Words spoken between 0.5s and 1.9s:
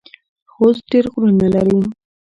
خوست ډیر غرونه لري